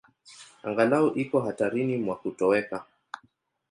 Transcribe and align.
Angalau 0.67 1.09
iko 1.23 1.37
hatarini 1.45 1.95
mwa 2.03 2.15
kutoweka. 2.21 2.77